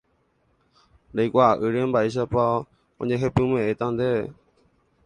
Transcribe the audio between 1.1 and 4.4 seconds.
reikuaa'ỹre mba'éichapa ojehepyme'ẽta ndéve